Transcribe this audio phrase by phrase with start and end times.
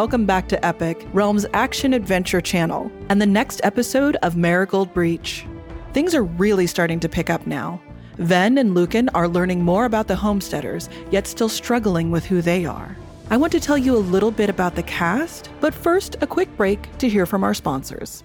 [0.00, 5.44] Welcome back to Epic, Realm's action adventure channel, and the next episode of Marigold Breach.
[5.92, 7.78] Things are really starting to pick up now.
[8.16, 12.64] Ven and Lucan are learning more about the homesteaders, yet still struggling with who they
[12.64, 12.96] are.
[13.28, 16.48] I want to tell you a little bit about the cast, but first, a quick
[16.56, 18.24] break to hear from our sponsors.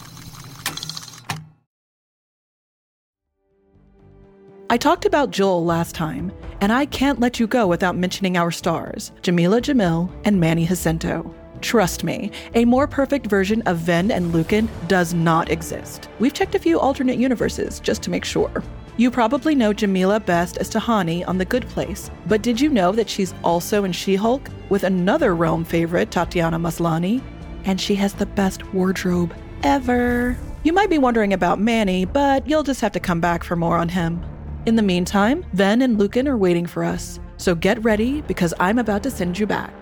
[4.71, 8.51] I talked about Joel last time, and I can't let you go without mentioning our
[8.51, 11.35] stars, Jamila Jamil and Manny Jacinto.
[11.59, 16.07] Trust me, a more perfect version of Ven and Lucan does not exist.
[16.19, 18.63] We've checked a few alternate universes just to make sure.
[18.95, 22.93] You probably know Jamila best as Tahani on The Good Place, but did you know
[22.93, 27.21] that she's also in She Hulk with another realm favorite, Tatiana Maslany?
[27.65, 30.37] And she has the best wardrobe ever.
[30.63, 33.75] You might be wondering about Manny, but you'll just have to come back for more
[33.75, 34.23] on him.
[34.67, 38.77] In the meantime, Ven and Lucan are waiting for us, so get ready because I'm
[38.77, 39.73] about to send you back.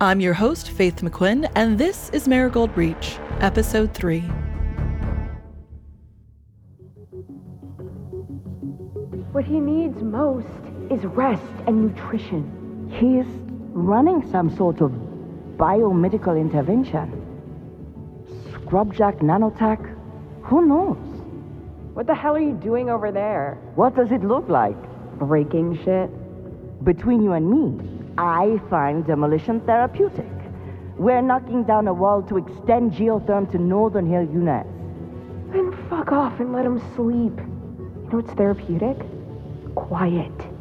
[0.00, 4.22] I'm your host, Faith McQuinn, and this is Marigold Breach, Episode 3.
[9.30, 10.48] What he needs most
[10.90, 12.90] is rest and nutrition.
[12.90, 13.26] He's
[13.72, 14.90] running some sort of
[15.56, 17.24] biomedical intervention.
[18.50, 19.94] Scrubjack nanotech?
[20.42, 21.07] Who knows?
[21.98, 23.58] What the hell are you doing over there?
[23.74, 24.76] What does it look like?
[25.18, 26.08] Breaking shit?
[26.84, 27.76] Between you and me,
[28.16, 30.30] I find demolition therapeutic.
[30.96, 34.68] We're knocking down a wall to extend geotherm to northern hill units.
[35.50, 37.36] Then fuck off and let him sleep.
[37.36, 38.96] You know what's therapeutic?
[39.74, 40.57] Quiet.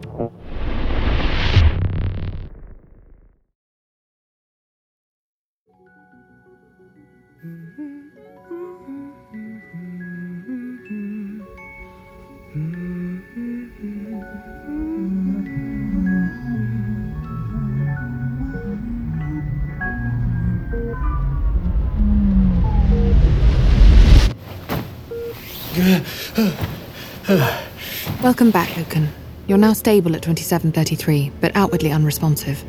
[28.21, 29.09] Welcome back, Lucan.
[29.47, 32.63] You're now stable at 2733, but outwardly unresponsive.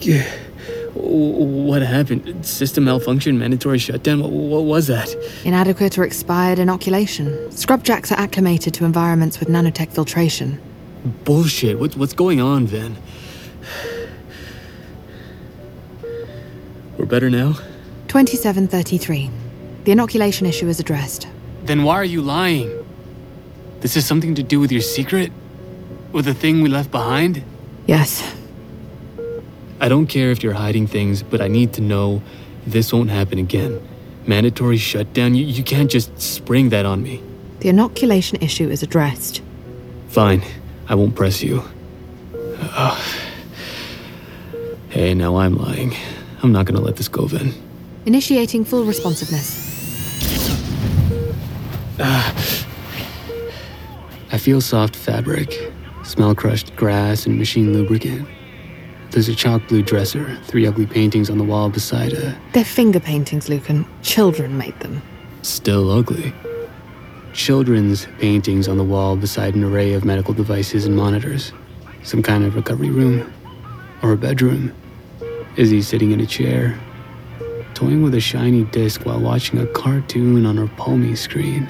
[0.00, 0.24] Yeah.
[0.94, 2.46] What happened?
[2.46, 4.20] System malfunction, mandatory shutdown?
[4.20, 5.12] What, what was that?
[5.44, 7.26] Inadequate or expired inoculation.
[7.50, 10.60] Scrubjacks are acclimated to environments with nanotech filtration.
[11.24, 11.80] Bullshit.
[11.80, 12.96] What, what's going on, Ven?
[16.96, 17.54] We're better now?
[18.06, 19.28] 2733.
[19.84, 21.26] The inoculation issue is addressed.
[21.64, 22.77] Then why are you lying?
[23.80, 25.32] This has something to do with your secret?
[26.12, 27.42] With the thing we left behind?
[27.86, 28.34] Yes.
[29.80, 32.22] I don't care if you're hiding things, but I need to know
[32.66, 33.80] this won't happen again.
[34.26, 35.34] Mandatory shutdown?
[35.34, 37.22] You, you can't just spring that on me.
[37.60, 39.42] The inoculation issue is addressed.
[40.08, 40.42] Fine.
[40.88, 41.62] I won't press you.
[42.60, 43.00] Uh,
[44.90, 45.94] hey, now I'm lying.
[46.42, 47.54] I'm not gonna let this go, Ven.
[48.06, 49.66] Initiating full responsiveness.
[54.30, 55.72] I feel soft fabric,
[56.02, 58.28] smell crushed grass and machine lubricant.
[59.10, 62.36] There's a chalk blue dresser, three ugly paintings on the wall beside a.
[62.52, 63.86] They're finger paintings, Lucan.
[64.02, 65.00] Children made them.
[65.40, 66.34] Still ugly.
[67.32, 71.52] Children's paintings on the wall beside an array of medical devices and monitors.
[72.02, 73.32] Some kind of recovery room.
[74.02, 74.74] Or a bedroom.
[75.56, 76.78] Izzy sitting in a chair,
[77.72, 81.68] toying with a shiny disc while watching a cartoon on her palmy screen.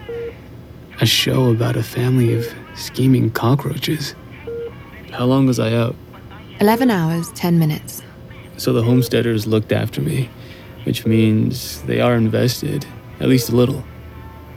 [1.00, 4.16] A show about a family of scheming cockroaches.
[5.12, 5.94] How long was I out?
[6.58, 8.02] 11 hours, 10 minutes.
[8.56, 10.28] So the homesteaders looked after me,
[10.82, 12.84] which means they are invested,
[13.20, 13.84] at least a little.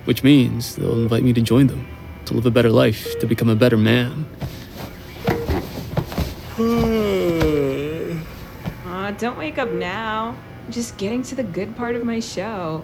[0.06, 1.88] Which means they'll invite me to join them,
[2.26, 4.26] to live a better life, to become a better man.
[8.88, 10.36] Aw, don't wake up now.
[10.66, 12.84] I'm just getting to the good part of my show.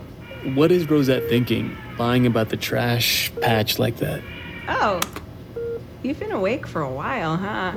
[0.54, 4.22] What is Rosette thinking, lying about the trash patch like that?
[4.68, 5.02] Oh,
[6.04, 7.74] you've been awake for a while, huh?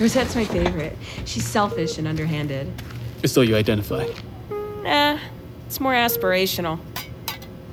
[0.00, 0.96] Rosette's my favorite.
[1.24, 2.70] She's selfish and underhanded.
[3.24, 4.06] So you identify.
[4.82, 5.18] Nah,
[5.66, 6.78] it's more aspirational.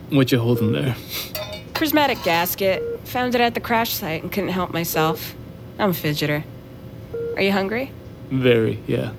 [0.09, 0.95] What you holding there?
[1.73, 2.83] Prismatic gasket.
[3.09, 5.35] Found it at the crash site and couldn't help myself.
[5.77, 6.43] I'm a fidgeter.
[7.35, 7.91] Are you hungry?
[8.29, 9.11] Very, yeah.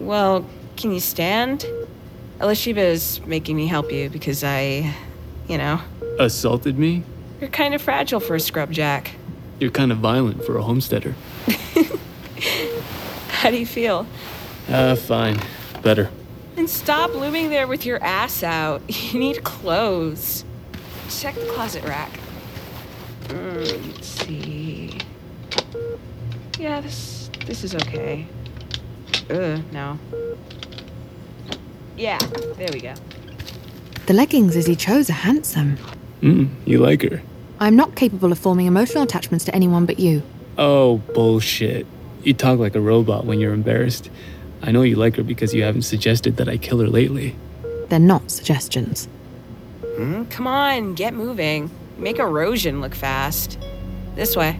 [0.00, 1.66] Well, can you stand?
[2.40, 4.92] Elisheva is making me help you because I,
[5.48, 5.80] you know,
[6.22, 7.02] Assaulted me?
[7.40, 9.16] you're kind of fragile for a scrub jack.
[9.58, 11.16] You're kind of violent for a homesteader.
[13.28, 14.06] How do you feel?
[14.68, 15.40] Ah, fine.
[15.82, 16.08] Better.
[16.56, 18.82] And stop looming there with your ass out.
[19.12, 20.44] You need clothes.
[21.10, 22.12] Check the closet rack.
[23.24, 24.96] Mm, let's see.
[26.58, 28.26] Yeah, this this is okay.
[29.30, 29.98] Ugh, no.
[31.96, 32.18] Yeah,
[32.56, 32.94] there we go.
[34.06, 35.76] The leggings as he chose are handsome.
[36.22, 37.20] Mm, you like her?
[37.60, 40.22] I'm not capable of forming emotional attachments to anyone but you.
[40.56, 41.86] Oh, bullshit.
[42.22, 44.10] You talk like a robot when you're embarrassed.
[44.62, 47.34] I know you like her because you haven't suggested that I kill her lately.
[47.88, 49.08] They're not suggestions.
[49.82, 51.70] Mm, come on, get moving.
[51.98, 53.58] Make erosion look fast.
[54.14, 54.58] This way.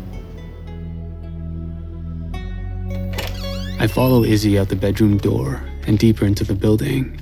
[3.79, 7.19] I follow Izzy out the bedroom door and deeper into the building.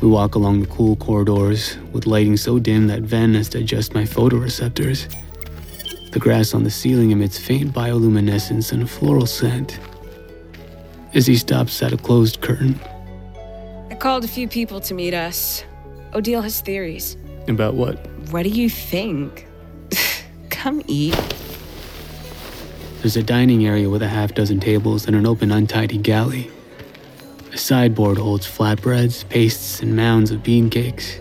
[0.00, 3.94] We walk along the cool corridors with lighting so dim that Ven has to adjust
[3.94, 5.12] my photoreceptors.
[6.10, 9.78] The grass on the ceiling emits faint bioluminescence and a floral scent.
[11.12, 12.78] Izzy stops at a closed curtain.
[13.90, 15.64] I called a few people to meet us.
[16.12, 17.16] Odile has theories.
[17.48, 18.04] About what?
[18.30, 19.46] What do you think?
[20.50, 21.16] Come eat.
[23.00, 26.50] There's a dining area with a half dozen tables and an open, untidy galley.
[27.54, 31.20] A sideboard holds flatbreads, pastes, and mounds of bean cakes,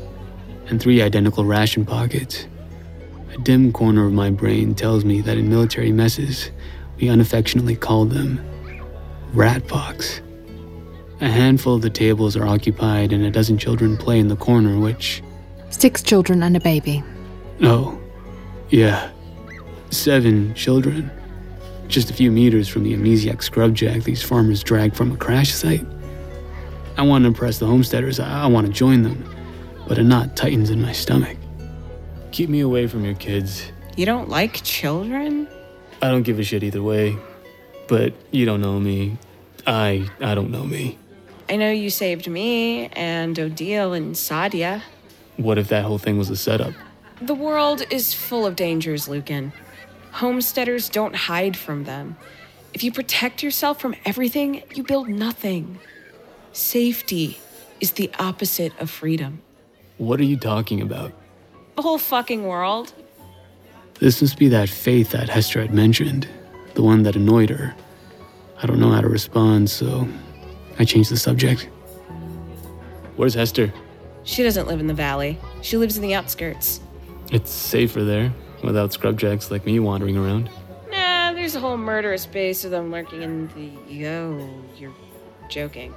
[0.65, 2.47] and three identical ration pockets.
[3.33, 6.49] A dim corner of my brain tells me that in military messes,
[6.99, 8.43] we unaffectionately call them
[9.33, 10.21] rat pox.
[11.21, 14.79] A handful of the tables are occupied, and a dozen children play in the corner,
[14.79, 15.21] which,
[15.69, 17.03] Six children and a baby.
[17.61, 17.99] oh,
[18.69, 19.11] yeah,
[19.91, 21.11] seven children.
[21.87, 25.85] Just a few meters from the amnesiac scrubjack these farmers dragged from a crash site.
[26.97, 29.27] I want to impress the homesteaders, I, I want to join them,
[29.87, 31.37] but a knot tightens in my stomach.
[32.31, 33.71] Keep me away from your kids.
[33.95, 35.47] You don't like children?
[36.01, 37.15] I don't give a shit either way,
[37.87, 39.17] but you don't know me.
[39.65, 40.97] I I don't know me.
[41.49, 44.81] I know you saved me and Odile and Sadia.
[45.37, 46.73] What if that whole thing was a setup?
[47.21, 49.53] The world is full of dangers, Lucan.
[50.11, 52.17] Homesteaders don't hide from them.
[52.73, 55.79] If you protect yourself from everything, you build nothing.
[56.53, 57.39] Safety
[57.81, 59.41] is the opposite of freedom.
[59.97, 61.11] What are you talking about?
[61.75, 62.93] The whole fucking world.
[63.95, 66.27] This must be that faith that Hester had mentioned,
[66.75, 67.73] the one that annoyed her.
[68.61, 70.07] I don't know how to respond, so
[70.77, 71.67] I changed the subject.
[73.15, 73.73] Where's Hester?
[74.23, 75.39] She doesn't live in the valley.
[75.63, 76.81] She lives in the outskirts.
[77.31, 78.31] It's safer there,
[78.63, 80.51] without scrubjacks like me wandering around.
[80.91, 83.91] Nah, there's a whole murderous base of them lurking in the.
[83.91, 84.93] Yo, you're
[85.49, 85.95] joking.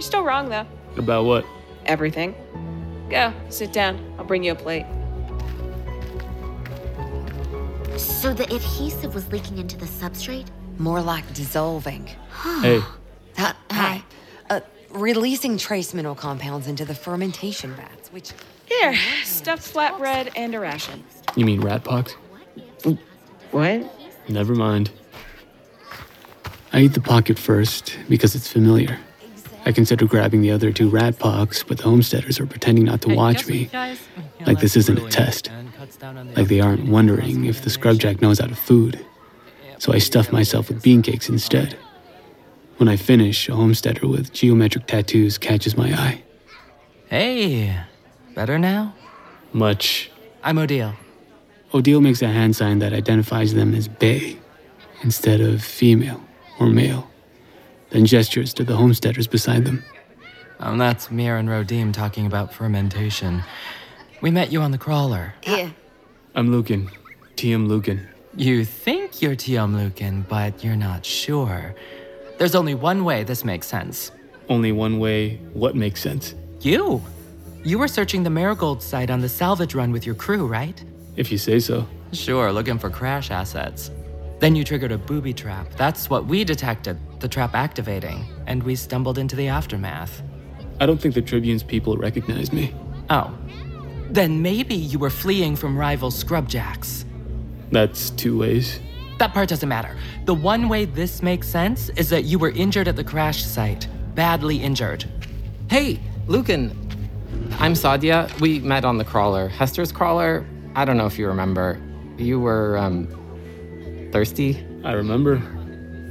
[0.00, 0.64] You're still wrong, though.
[0.96, 1.44] About what?
[1.84, 2.34] Everything.
[3.10, 4.00] Go, sit down.
[4.18, 4.86] I'll bring you a plate.
[7.98, 10.46] So the adhesive was leaking into the substrate?
[10.78, 12.06] More like dissolving.
[12.62, 12.80] Hey,
[13.36, 13.54] Hi.
[13.70, 14.02] hi.
[14.48, 18.32] Uh, releasing trace mineral compounds into the fermentation vats, which.
[18.64, 21.04] Here, stuffed flatbread and a ration.
[21.36, 22.14] you mean rat pox?
[23.50, 23.84] What?
[24.30, 24.92] Never mind.
[26.72, 28.98] I eat the pocket first because it's familiar.
[29.70, 33.14] I consider grabbing the other two rat pox, but the homesteaders are pretending not to
[33.14, 33.70] watch me.
[34.44, 35.48] Like this isn't a test.
[36.36, 39.06] Like they aren't wondering if the scrubjack knows how to food.
[39.78, 41.78] So I stuff myself with bean cakes instead.
[42.78, 46.24] When I finish, a homesteader with geometric tattoos catches my eye.
[47.08, 47.84] Hey,
[48.34, 48.94] better now?
[49.52, 50.10] Much.
[50.42, 50.96] I'm Odile.
[51.72, 54.36] Odile makes a hand sign that identifies them as Bay
[55.02, 56.20] instead of female
[56.58, 57.08] or male,
[57.90, 59.84] then gestures to the homesteaders beside them.
[60.58, 63.42] Um, that's Mir and Rodim talking about fermentation.
[64.20, 65.34] We met you on the crawler.
[65.42, 65.70] Yeah.
[66.34, 66.90] I'm Lucan.
[67.36, 68.06] TM Lucan.
[68.36, 71.74] You think you're TM Lucan, but you're not sure.
[72.38, 74.12] There's only one way this makes sense.
[74.48, 75.36] Only one way.
[75.52, 76.34] What makes sense?
[76.60, 77.02] You.
[77.64, 80.82] You were searching the Marigold site on the salvage run with your crew, right?
[81.16, 81.86] If you say so.
[82.12, 83.90] Sure, looking for crash assets.
[84.38, 85.66] Then you triggered a booby trap.
[85.76, 90.22] That's what we detected, the trap activating, and we stumbled into the aftermath.
[90.80, 92.74] I don't think the Tribune's people recognize me.
[93.10, 93.36] Oh.
[94.10, 97.04] Then maybe you were fleeing from rival Scrubjacks.
[97.70, 98.80] That's two ways.
[99.18, 99.96] That part doesn't matter.
[100.24, 103.86] The one way this makes sense is that you were injured at the crash site.
[104.14, 105.04] Badly injured.
[105.68, 106.76] Hey, Lucan.
[107.58, 108.28] I'm Sadia.
[108.40, 109.48] We met on the crawler.
[109.48, 110.46] Hester's crawler.
[110.74, 111.80] I don't know if you remember.
[112.16, 113.06] You were, um,
[114.12, 114.66] thirsty?
[114.84, 115.36] I remember.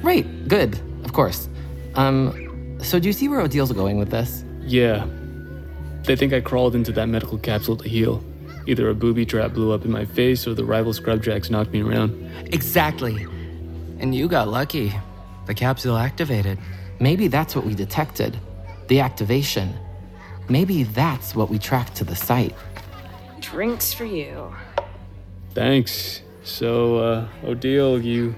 [0.01, 1.50] Right, good, of course.
[1.96, 4.44] Um, so do you see where Odile's going with this?
[4.62, 5.06] Yeah.
[6.03, 8.24] They think I crawled into that medical capsule to heal.
[8.68, 11.82] Either a booby trap blew up in my face or the rival Scrubjacks knocked me
[11.82, 12.12] around.
[12.53, 13.25] Exactly.
[14.00, 14.94] And you got lucky.
[15.48, 16.60] The capsule activated.
[17.00, 18.38] Maybe that's what we detected.
[18.88, 19.74] The activation.
[20.48, 22.56] Maybe that's what we tracked to the site.
[23.39, 24.53] Drinks for you.
[25.53, 26.22] Thanks.
[26.44, 28.36] So, uh, Odile, you.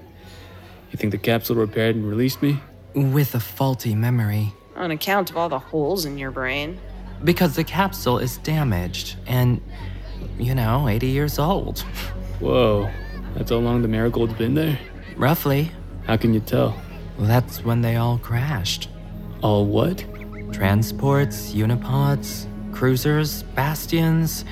[0.91, 2.59] You think the capsule repaired and released me?
[2.93, 4.53] With a faulty memory.
[4.75, 6.79] On account of all the holes in your brain.
[7.23, 9.61] Because the capsule is damaged and,
[10.37, 11.79] you know, 80 years old.
[12.39, 12.91] Whoa.
[13.35, 14.77] That's how long the Marigold's been there?
[15.15, 15.71] Roughly.
[16.05, 16.75] How can you tell?
[17.17, 18.89] Well, that's when they all crashed.
[19.41, 20.03] All what?
[20.51, 24.43] Transports, unipods, cruisers, bastions.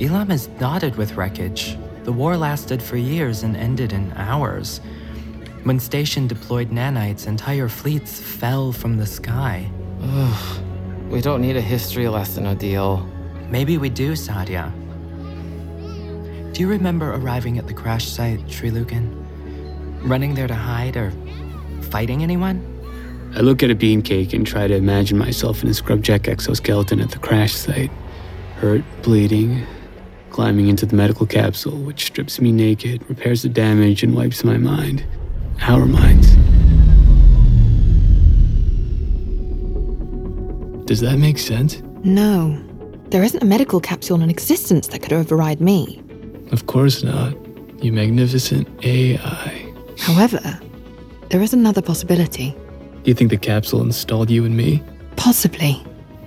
[0.00, 1.76] Elam is dotted with wreckage.
[2.04, 4.80] The war lasted for years and ended in hours.
[5.64, 9.70] When Station deployed nanites, entire fleets fell from the sky.
[10.02, 10.62] Ugh.
[11.08, 13.08] We don't need a history lesson, Odile.
[13.48, 14.72] Maybe we do, Sadia.
[16.52, 19.08] Do you remember arriving at the crash site, Trilucan?
[20.02, 21.12] Running there to hide or
[21.82, 22.68] fighting anyone?
[23.36, 27.00] I look at a bean cake and try to imagine myself in a scrubjack exoskeleton
[27.00, 27.90] at the crash site.
[28.56, 29.64] Hurt, bleeding,
[30.30, 34.56] climbing into the medical capsule, which strips me naked, repairs the damage, and wipes my
[34.58, 35.06] mind.
[35.60, 36.28] Our minds.
[40.86, 41.80] Does that make sense?
[42.04, 42.60] No.
[43.10, 46.02] There isn't a medical capsule in existence that could override me.
[46.50, 47.34] Of course not.
[47.82, 49.72] You magnificent AI.
[49.98, 50.60] However,
[51.30, 52.50] there is another possibility.
[52.50, 54.82] Do you think the capsule installed you and me?
[55.16, 55.82] Possibly.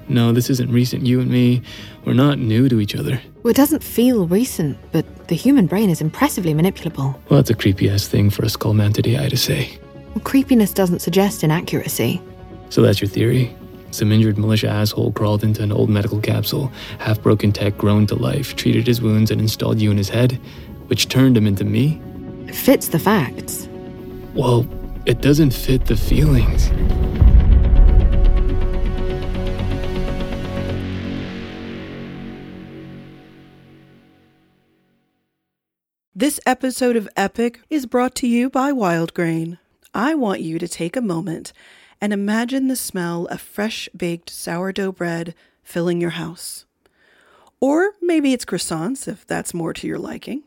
[0.08, 1.06] No, this isn't recent.
[1.06, 1.62] You and me,
[2.06, 3.20] we're not new to each other.
[3.44, 7.16] Well, it doesn't feel recent, but the human brain is impressively manipulable.
[7.30, 9.80] Well, that's a creepy ass thing for a skull mounted AI to say.
[10.14, 12.22] Well, creepiness doesn't suggest inaccuracy.
[12.70, 13.56] So that's your theory?
[13.92, 18.16] Some injured militia asshole crawled into an old medical capsule, half broken tech grown to
[18.16, 20.34] life, treated his wounds, and installed you in his head,
[20.88, 22.02] which turned him into me?
[22.48, 23.68] It fits the facts.
[24.34, 24.68] Well,
[25.06, 26.70] it doesn't fit the feelings.
[36.18, 39.58] This episode of Epic is brought to you by Wildgrain.
[39.94, 41.52] I want you to take a moment
[42.00, 46.64] and imagine the smell of fresh baked sourdough bread filling your house.
[47.60, 50.44] Or maybe it's croissants if that's more to your liking.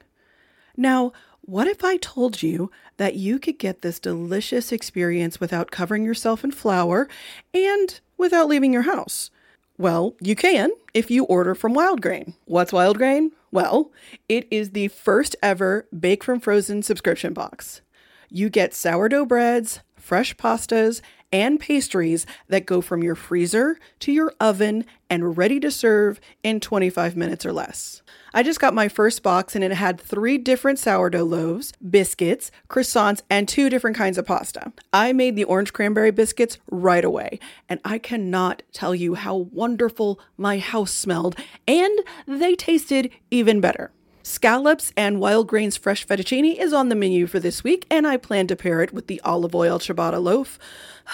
[0.75, 6.03] Now, what if I told you that you could get this delicious experience without covering
[6.03, 7.11] yourself in flour
[7.53, 9.31] and without leaving your house?
[9.77, 12.33] Well, you can if you order from Wildgrain.
[12.47, 13.33] What's Wildgrain?
[13.51, 13.93] Well,
[14.29, 17.81] it is the first ever Bake from Frozen subscription box.
[18.29, 21.01] You get sourdough breads, fresh pastas,
[21.33, 26.61] and pastries that go from your freezer to your oven and ready to serve in
[26.61, 28.03] 25 minutes or less.
[28.35, 33.23] I just got my first box and it had three different sourdough loaves, biscuits, croissants,
[33.31, 34.73] and two different kinds of pasta.
[34.93, 40.21] I made the orange cranberry biscuits right away, and I cannot tell you how wonderful
[40.37, 43.91] my house smelled, and they tasted even better.
[44.29, 48.47] Scallops and Wildgrain's fresh fettuccine is on the menu for this week, and I plan
[48.49, 50.59] to pair it with the olive oil ciabatta loaf.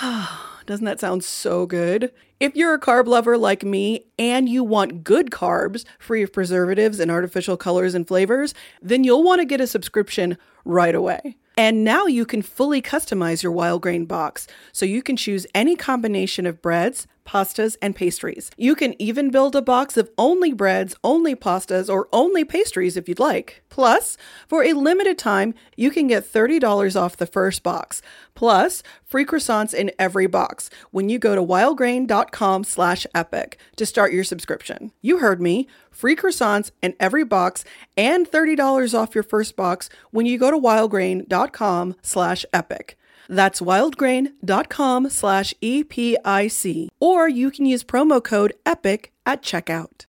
[0.67, 2.11] Doesn't that sound so good?
[2.41, 6.99] If you're a carb lover like me and you want good carbs free of preservatives
[6.99, 8.53] and artificial colors and flavors,
[8.83, 11.37] then you'll want to get a subscription right away.
[11.57, 16.47] And now you can fully customize your Wildgrain box so you can choose any combination
[16.47, 18.51] of breads, pastas, and pastries.
[18.57, 23.09] You can even build a box of only breads, only pastas, or only pastries if
[23.09, 23.63] you'd like.
[23.69, 24.17] Plus,
[24.47, 28.03] for a limited time, you can get $30 off the first box,
[28.35, 34.13] plus free croissants in every box when you go to wildgrain.com slash epic to start
[34.13, 34.93] your subscription.
[35.01, 35.69] You heard me.
[35.91, 37.65] Free croissants in every box
[37.97, 42.99] and $30 off your first box when you go to wildgrain.com slash epic.
[43.29, 46.89] That's wildgrain.com slash EPIC.
[47.01, 50.07] Or you can use promo code EPIC at checkout.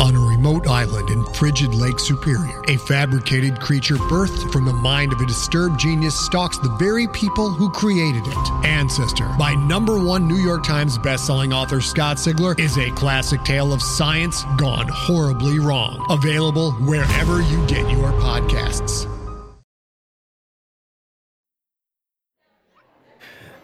[0.00, 5.12] On a remote island in frigid Lake Superior, a fabricated creature birthed from the mind
[5.12, 8.50] of a disturbed genius stalks the very people who created it.
[8.64, 13.74] Ancestor, by number one New York Times bestselling author Scott Sigler, is a classic tale
[13.74, 16.06] of science gone horribly wrong.
[16.08, 19.19] Available wherever you get your podcasts.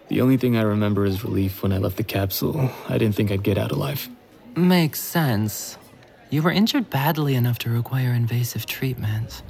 [0.08, 2.70] The only thing I remember is relief when I left the capsule.
[2.88, 4.08] I didn't think I'd get out alive.
[4.54, 5.76] Makes sense.
[6.30, 9.42] You were injured badly enough to require invasive treatment.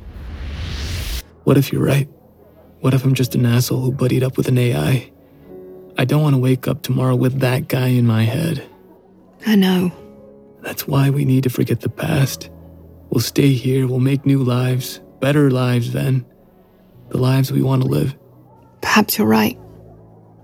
[1.44, 2.08] What if you're right?
[2.80, 5.10] What if I'm just an asshole who buddied up with an AI?
[5.98, 8.62] I don't want to wake up tomorrow with that guy in my head.
[9.46, 9.92] I know.
[10.62, 12.50] That's why we need to forget the past.
[13.10, 16.26] We'll stay here, we'll make new lives, better lives then.
[17.08, 18.16] The lives we want to live.
[18.82, 19.58] Perhaps you're right.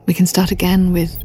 [0.06, 1.16] We can start again with.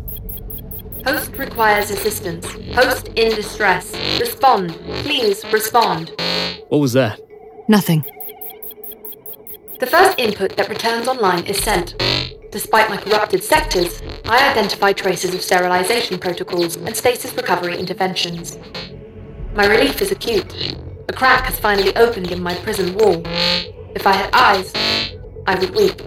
[1.06, 2.46] Host requires assistance.
[2.76, 3.94] Host in distress.
[4.20, 4.72] Respond.
[5.04, 6.12] Please respond.
[6.70, 7.20] What was that?
[7.68, 8.04] Nothing.
[9.80, 11.96] The first input that returns online is sent.
[12.52, 18.58] Despite my corrupted sectors, I identify traces of sterilization protocols and stasis recovery interventions.
[19.54, 20.78] My relief is acute.
[21.10, 23.22] A crack has finally opened in my prison wall.
[23.96, 24.74] If I had eyes,
[25.46, 26.02] I would weep.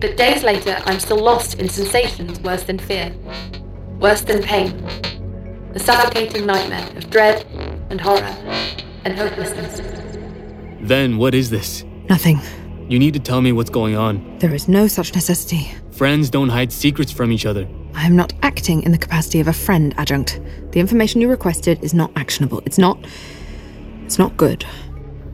[0.00, 3.14] But days later, I'm still lost in sensations worse than fear,
[3.98, 4.76] worse than pain.
[5.72, 7.46] The suffocating nightmare of dread
[7.90, 8.36] and horror
[9.04, 9.80] and hopelessness.
[10.82, 11.84] Then what is this?
[12.10, 12.40] Nothing.
[12.88, 14.38] You need to tell me what's going on.
[14.38, 15.72] There is no such necessity.
[15.92, 17.66] Friends don't hide secrets from each other.
[17.94, 20.40] I am not acting in the capacity of a friend, Adjunct.
[20.72, 22.62] The information you requested is not actionable.
[22.66, 23.02] It's not.
[24.04, 24.66] It's not good.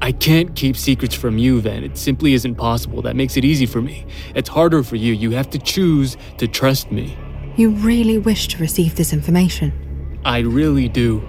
[0.03, 1.85] I can't keep secrets from you, Ven.
[1.85, 3.03] It simply isn't possible.
[3.03, 4.05] That makes it easy for me.
[4.35, 5.13] It's harder for you.
[5.13, 7.17] You have to choose to trust me.
[7.55, 10.19] You really wish to receive this information?
[10.25, 11.23] I really do.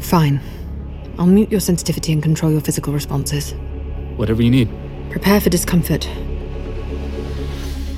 [0.00, 0.40] Fine.
[1.20, 3.54] I'll mute your sensitivity and control your physical responses.
[4.16, 4.70] Whatever you need.
[5.10, 6.08] Prepare for discomfort.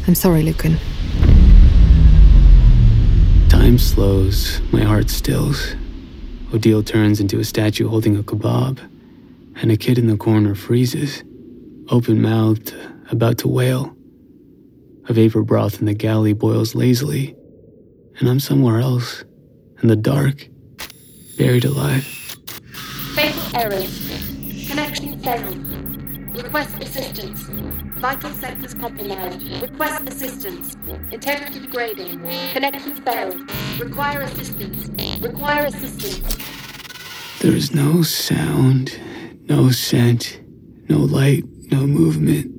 [0.07, 0.77] I'm sorry, Lucan.
[3.49, 5.75] Time slows, my heart stills.
[6.53, 8.79] Odile turns into a statue holding a kebab,
[9.61, 11.23] and a kid in the corner freezes,
[11.89, 12.75] open mouthed,
[13.11, 13.95] about to wail.
[15.09, 17.35] A vapor broth in the galley boils lazily,
[18.19, 19.25] and I'm somewhere else,
[19.83, 20.49] in the dark,
[21.37, 22.05] buried alive.
[23.15, 24.69] Fatal errors.
[24.69, 26.37] Connection failed.
[26.37, 27.49] Request assistance.
[27.99, 29.63] Vital sectors compromised.
[29.63, 30.77] Request assistance.
[31.11, 32.21] Integrity degrading.
[32.53, 33.51] Connection failed.
[33.81, 34.89] Require assistance.
[35.21, 36.37] Require assistance.
[37.41, 39.01] There is no sound,
[39.49, 40.41] no scent,
[40.89, 42.55] no light, no movement.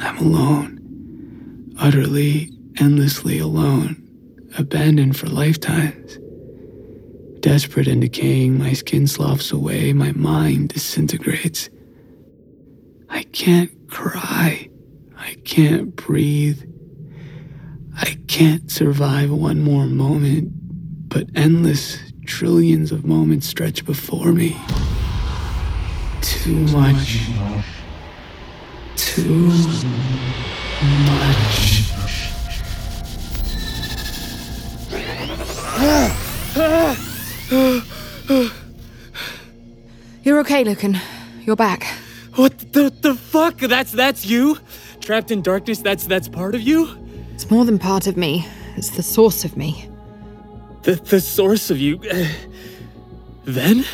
[0.00, 1.74] I'm alone.
[1.78, 3.96] Utterly, endlessly alone.
[4.56, 6.18] Abandoned for lifetimes.
[7.40, 11.68] Desperate and decaying, my skin sloughs away, my mind disintegrates.
[13.08, 14.68] I can't cry.
[15.18, 16.62] I can't breathe.
[17.96, 20.52] I can't survive one more moment,
[21.08, 24.56] but endless trillions of moments stretch before me.
[26.42, 27.18] Too much.
[28.96, 29.84] Too much.
[40.22, 40.98] You're okay, Lucan.
[41.42, 41.84] You're back.
[42.36, 43.58] What the, the fuck?
[43.58, 44.56] That's that's you?
[45.00, 46.88] Trapped in darkness, that's that's part of you?
[47.34, 48.48] It's more than part of me.
[48.76, 49.90] It's the source of me.
[50.84, 51.98] The the source of you.
[53.44, 53.84] Then?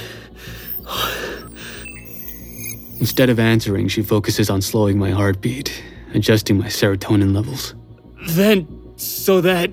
[2.98, 5.82] Instead of answering, she focuses on slowing my heartbeat,
[6.14, 7.74] adjusting my serotonin levels.
[8.28, 9.70] Then, so that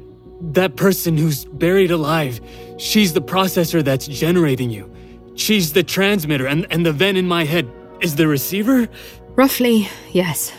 [0.51, 2.41] that person who's buried alive,
[2.77, 4.93] she's the processor that's generating you.
[5.35, 8.87] She's the transmitter, and, and the Ven in my head is the receiver?
[9.35, 10.53] Roughly, yes.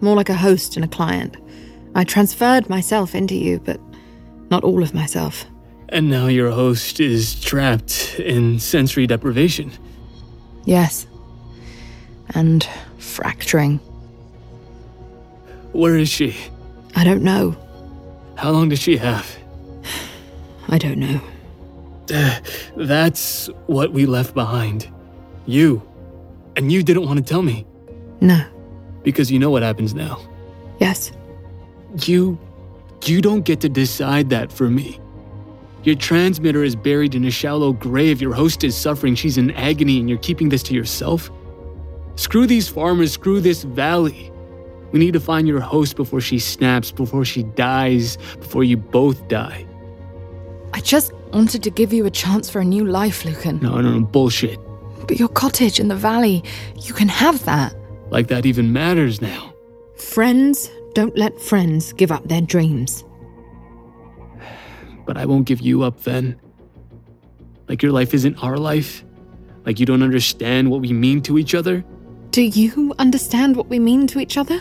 [0.00, 1.36] More like a host and a client.
[1.94, 3.80] I transferred myself into you, but
[4.50, 5.44] not all of myself.
[5.90, 9.70] And now your host is trapped in sensory deprivation.
[10.64, 11.06] Yes.
[12.36, 12.68] And
[12.98, 13.78] fracturing.
[15.72, 16.36] Where is she?
[16.94, 17.56] I don't know.
[18.36, 19.26] How long does she have?
[20.68, 21.18] I don't know.
[22.12, 22.38] Uh,
[22.76, 24.86] that's what we left behind.
[25.46, 25.80] You.
[26.56, 27.66] And you didn't want to tell me.
[28.20, 28.44] No.
[29.02, 30.20] Because you know what happens now.
[30.78, 31.12] Yes.
[32.04, 32.38] You.
[33.06, 35.00] You don't get to decide that for me.
[35.84, 38.20] Your transmitter is buried in a shallow grave.
[38.20, 39.14] Your host is suffering.
[39.14, 41.30] She's in agony, and you're keeping this to yourself?
[42.16, 43.12] Screw these farmers.
[43.12, 44.32] Screw this valley.
[44.92, 49.28] We need to find your host before she snaps, before she dies, before you both
[49.28, 49.66] die.
[50.72, 53.58] I just wanted to give you a chance for a new life, Lucan.
[53.60, 54.58] No, no, no, bullshit.
[55.06, 56.42] But your cottage in the valley,
[56.80, 57.74] you can have that.
[58.10, 59.52] Like that even matters now.
[59.96, 63.04] Friends don't let friends give up their dreams.
[65.04, 66.40] But I won't give you up then.
[67.68, 69.04] Like your life isn't our life.
[69.64, 71.84] Like you don't understand what we mean to each other.
[72.36, 74.60] Do you understand what we mean to each other?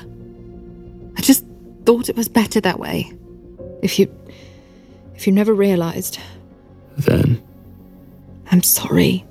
[1.18, 1.44] I just
[1.84, 3.12] thought it was better that way.
[3.82, 4.10] If you.
[5.14, 6.18] if you never realized.
[6.98, 7.44] Then.
[8.50, 9.26] I'm sorry.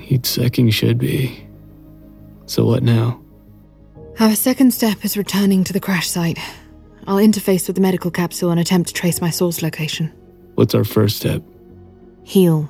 [0.00, 1.46] You'd second should be.
[2.46, 3.20] So what now?
[4.18, 6.40] Our second step is returning to the crash site.
[7.06, 10.12] I'll interface with the medical capsule and attempt to trace my source location.
[10.56, 11.44] What's our first step?
[12.24, 12.68] Heal.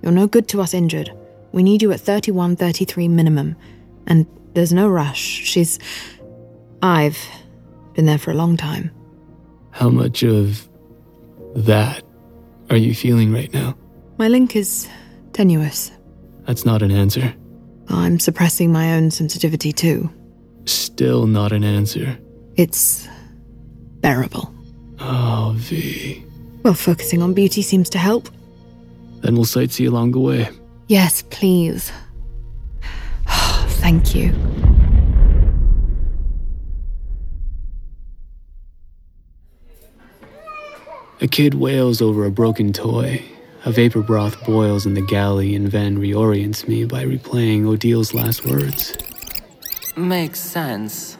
[0.00, 1.12] You're no good to us injured.
[1.52, 3.54] We need you at 3133 minimum.
[4.06, 5.20] And there's no rush.
[5.20, 5.78] She's.
[6.82, 7.18] I've
[7.92, 8.90] been there for a long time.
[9.70, 10.66] How much of
[11.54, 12.02] that
[12.70, 13.76] are you feeling right now?
[14.18, 14.88] My link is
[15.34, 15.92] tenuous.
[16.46, 17.34] That's not an answer.
[17.88, 20.10] I'm suppressing my own sensitivity too.
[20.64, 22.18] Still not an answer.
[22.56, 23.06] It's
[24.00, 24.52] bearable.
[25.00, 26.24] Oh, V.
[26.62, 28.30] Well, focusing on beauty seems to help.
[29.20, 30.48] Then we'll sightsee along the way.
[30.88, 31.92] Yes, please.
[33.86, 34.34] Thank you.
[41.20, 43.22] A kid wails over a broken toy.
[43.64, 48.44] A vapor broth boils in the galley, and Ven reorients me by replaying Odile's last
[48.44, 48.96] words.
[49.96, 51.16] Makes sense.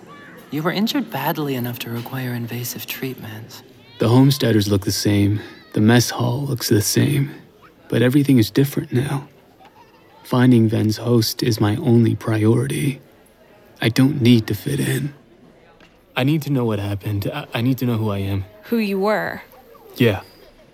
[0.50, 3.62] You were injured badly enough to require invasive treatment.
[4.00, 5.38] The homesteaders look the same,
[5.74, 7.31] the mess hall looks the same,
[7.88, 9.29] but everything is different now.
[10.26, 13.00] Finding Ven's host is my only priority.
[13.80, 15.14] I don't need to fit in.
[16.16, 17.30] I need to know what happened.
[17.32, 18.44] I, I need to know who I am.
[18.64, 19.42] Who you were.
[19.94, 20.22] Yeah,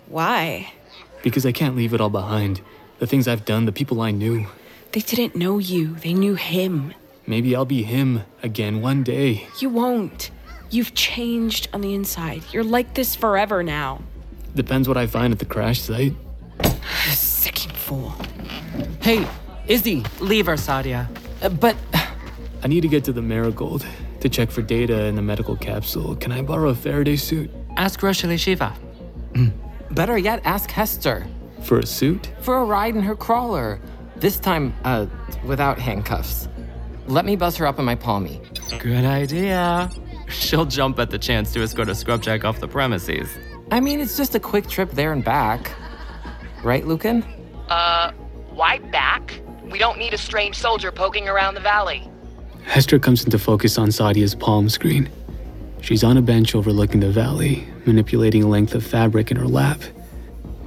[0.07, 0.73] Why?
[1.21, 2.61] because I can't leave it all behind.
[2.97, 4.47] The things I've done, the people I knew.
[4.91, 6.95] They didn't know you, they knew him.
[7.27, 9.47] Maybe I'll be him again one day.
[9.59, 10.31] You won't.
[10.71, 12.41] You've changed on the inside.
[12.51, 14.01] You're like this forever now.
[14.55, 16.15] Depends what I find at the crash site.
[17.11, 18.15] Sicking fool.
[18.99, 19.27] Hey,
[19.67, 20.03] Izzy!
[20.19, 21.07] Leave her, Sadia.
[21.41, 21.75] Uh, but.
[22.63, 23.85] I need to get to the Marigold
[24.21, 26.15] to check for data in the medical capsule.
[26.15, 27.51] Can I borrow a Faraday suit?
[27.75, 28.73] Ask Roshali Shiva.
[29.91, 31.27] Better yet, ask Hester.
[31.63, 32.31] For a suit?
[32.41, 33.79] For a ride in her crawler.
[34.15, 35.07] This time, uh,
[35.45, 36.47] without handcuffs.
[37.07, 38.41] Let me buzz her up in my palmy.
[38.79, 39.89] Good idea.
[40.29, 43.27] She'll jump at the chance to escort a scrubjack off the premises.
[43.71, 45.71] I mean, it's just a quick trip there and back.
[46.63, 47.23] Right, Lucan?
[47.67, 48.11] Uh,
[48.51, 49.41] why back?
[49.73, 52.07] We don't need a strange soldier poking around the valley.
[52.63, 55.09] Hester comes into focus on Sadia's palm screen.
[55.81, 59.81] She's on a bench overlooking the valley, manipulating a length of fabric in her lap.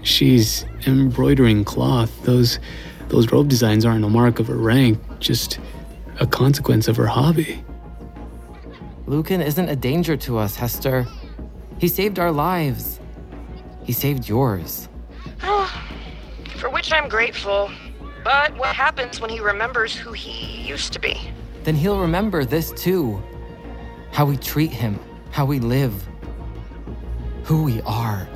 [0.02, 2.10] She's embroidering cloth.
[2.24, 2.58] Those
[3.06, 5.60] those robe designs aren't a mark of her rank, just
[6.18, 7.64] a consequence of her hobby.
[9.06, 11.06] Lucan isn't a danger to us, Hester.
[11.78, 12.98] He saved our lives.
[13.84, 14.88] He saved yours.
[15.44, 15.72] Oh,
[16.56, 17.70] For which I'm grateful.
[18.26, 21.16] But what happens when he remembers who he used to be?
[21.62, 23.22] Then he'll remember this too.
[24.10, 24.98] How we treat him,
[25.30, 25.94] how we live,
[27.44, 28.26] who we are.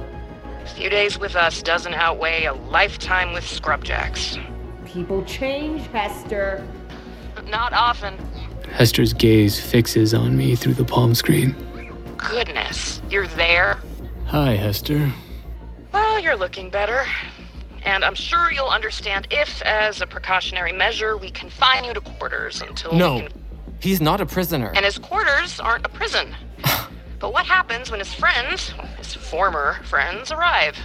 [0.62, 4.38] A few days with us doesn't outweigh a lifetime with Scrubjacks.
[4.84, 6.64] People change, Hester.
[7.48, 8.16] Not often.
[8.70, 11.56] Hester's gaze fixes on me through the palm screen.
[12.16, 13.80] Goodness, you're there?
[14.26, 15.12] Hi, Hester.
[15.92, 17.04] Well, you're looking better.
[17.84, 22.60] And I'm sure you'll understand if, as a precautionary measure, we confine you to quarters
[22.60, 23.32] until we No, can
[23.80, 24.72] he's not a prisoner.
[24.74, 26.34] And his quarters aren't a prison.
[27.18, 30.76] but what happens when his friends, his former friends, arrive?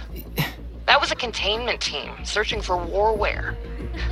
[0.86, 3.56] That was a containment team searching for warware.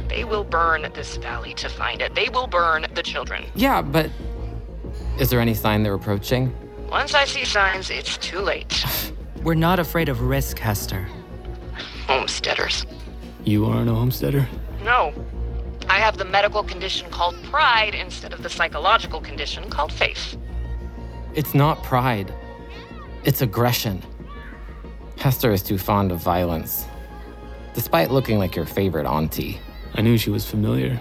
[0.08, 2.14] They will burn this valley to find it.
[2.14, 3.44] They will burn the children.
[3.54, 4.10] Yeah, but
[5.18, 6.52] is there any sign they're approaching?
[6.90, 8.84] Once I see signs, it's too late.
[9.42, 11.06] We're not afraid of risk, Hester.
[12.06, 12.86] Homesteaders.
[13.44, 14.48] You aren't a homesteader?
[14.82, 15.12] No.
[15.88, 20.36] I have the medical condition called pride instead of the psychological condition called faith.
[21.34, 22.32] It's not pride,
[23.24, 24.02] it's aggression.
[25.18, 26.86] Hester is too fond of violence,
[27.74, 29.58] despite looking like your favorite auntie.
[29.94, 31.00] I knew she was familiar.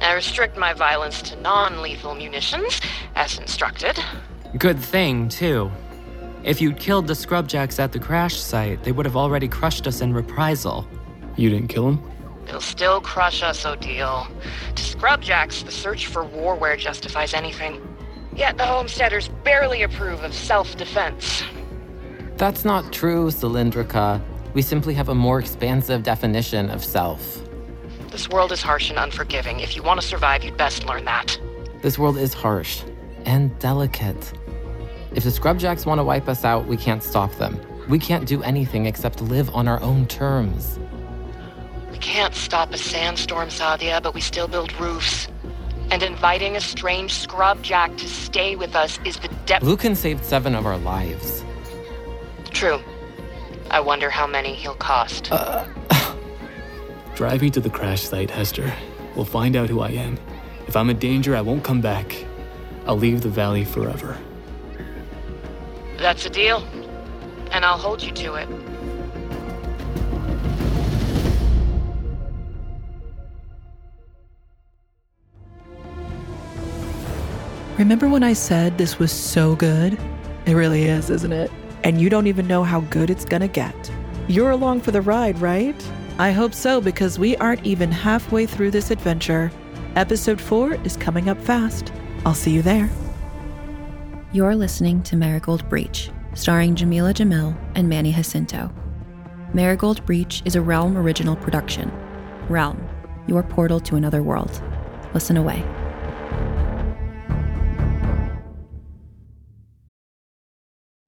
[0.00, 2.80] I restrict my violence to non lethal munitions,
[3.14, 3.98] as instructed.
[4.58, 5.70] Good thing, too.
[6.44, 10.00] If you'd killed the Scrubjacks at the crash site, they would have already crushed us
[10.00, 10.86] in reprisal.
[11.36, 12.12] You didn't kill them?
[12.46, 14.28] They'll still crush us, Odile.
[14.74, 17.82] To Scrubjacks, the search for warware justifies anything.
[18.34, 21.42] Yet the homesteaders barely approve of self defense.
[22.36, 24.22] That's not true, Cylindrica.
[24.54, 27.42] We simply have a more expansive definition of self.
[28.10, 29.60] This world is harsh and unforgiving.
[29.60, 31.38] If you want to survive, you'd best learn that.
[31.82, 32.82] This world is harsh
[33.24, 34.32] and delicate.
[35.14, 37.60] If the Scrubjacks want to wipe us out, we can't stop them.
[37.88, 40.78] We can't do anything except live on our own terms.
[41.92, 45.28] We can't stop a sandstorm, Sadia, but we still build roofs.
[45.90, 49.64] And inviting a strange Scrubjack to stay with us is the depth.
[49.64, 51.44] Lucan saved seven of our lives.
[52.50, 52.80] True.
[53.70, 55.30] I wonder how many he'll cost.
[55.30, 55.64] Uh,
[57.14, 58.72] Drive me to the crash site, Hester.
[59.14, 60.18] We'll find out who I am.
[60.66, 62.14] If I'm a danger, I won't come back.
[62.86, 64.18] I'll leave the valley forever.
[65.98, 66.58] That's a deal.
[67.52, 68.48] And I'll hold you to it.
[77.78, 79.98] Remember when I said this was so good?
[80.46, 81.50] It really is, isn't it?
[81.84, 83.74] And you don't even know how good it's gonna get.
[84.28, 85.76] You're along for the ride, right?
[86.18, 89.52] I hope so because we aren't even halfway through this adventure.
[89.94, 91.92] Episode 4 is coming up fast.
[92.24, 92.90] I'll see you there.
[94.32, 98.72] You're listening to Marigold Breach, starring Jamila Jamil and Manny Jacinto.
[99.54, 101.92] Marigold Breach is a Realm original production.
[102.48, 102.76] Realm,
[103.28, 104.60] your portal to another world.
[105.14, 105.64] Listen away.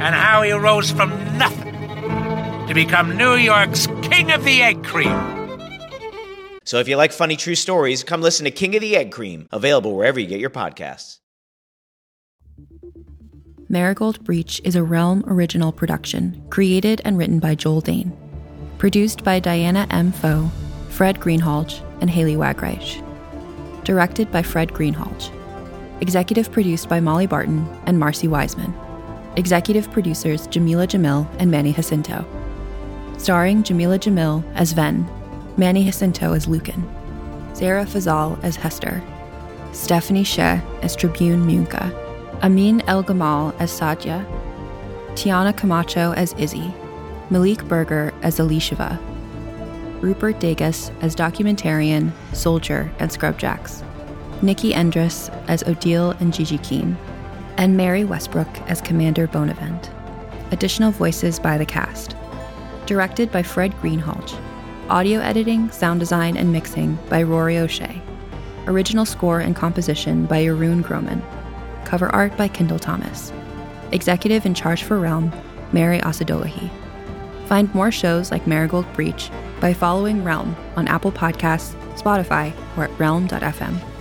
[0.00, 1.74] and how he rose from nothing
[2.66, 5.38] to become New York's King of the Egg Cream.
[6.64, 9.48] So if you like funny true stories, come listen to King of the Egg Cream,
[9.52, 11.18] available wherever you get your podcasts.
[13.70, 18.16] Marigold Breach is a Realm original production, created and written by Joel Dane.
[18.78, 20.12] Produced by Diana M.
[20.12, 20.50] Foe,
[20.90, 23.04] Fred Greenhalgh, and Haley Wagreich.
[23.84, 25.32] Directed by Fred Greenhalgh.
[26.00, 28.72] Executive produced by Molly Barton and Marcy Wiseman.
[29.36, 32.24] Executive producers Jamila Jamil and Manny Jacinto.
[33.18, 35.08] Starring Jamila Jamil as Ven,
[35.56, 36.88] Manny Jacinto as Lucan,
[37.52, 39.02] Sarah Fazal as Hester,
[39.72, 41.92] Stephanie Sheh as Tribune Munka,
[42.42, 44.24] Amin El Gamal as Sadia,
[45.14, 46.72] Tiana Camacho as Izzy,
[47.30, 48.98] Malik Berger as Elisheva,
[50.00, 53.82] Rupert Degas as documentarian, soldier, and scrubjacks,
[54.42, 56.96] Nikki Endress as Odile and Gigi Keen,
[57.58, 59.90] and Mary Westbrook as Commander Bonavent.
[60.52, 62.16] Additional voices by the cast.
[62.86, 64.40] Directed by Fred Greenhalgh.
[64.88, 68.00] Audio editing, sound design, and mixing by Rory O'Shea.
[68.66, 71.20] Original score and composition by Arun Groman.
[71.84, 73.32] Cover art by Kendall Thomas.
[73.92, 75.32] Executive in charge for Realm,
[75.72, 76.70] Mary Asadolahi.
[77.46, 82.98] Find more shows like Marigold Breach by following Realm on Apple Podcasts, Spotify, or at
[82.98, 83.97] realm.fm.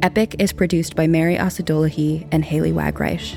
[0.00, 3.36] Epic is produced by Mary Asadolahi and Haley Wagreich.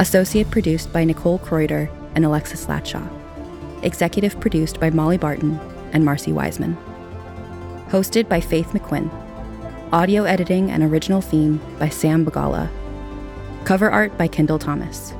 [0.00, 3.08] Associate produced by Nicole Kreuter and Alexis Latshaw.
[3.84, 5.60] Executive produced by Molly Barton
[5.92, 6.76] and Marcy Wiseman.
[7.88, 9.08] Hosted by Faith McQuinn.
[9.92, 12.68] Audio editing and original theme by Sam Bagala.
[13.64, 15.14] Cover art by Kendall Thomas.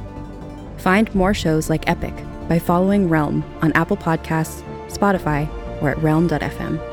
[0.79, 2.15] Find more shows like Epic
[2.49, 5.49] by following Realm on Apple Podcasts, Spotify,
[5.81, 6.92] or at realm.fm.